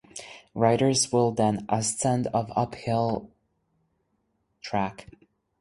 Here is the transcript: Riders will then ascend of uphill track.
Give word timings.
Riders 0.55 1.11
will 1.11 1.31
then 1.31 1.67
ascend 1.69 2.25
of 2.33 2.51
uphill 2.55 3.29
track. 4.63 5.07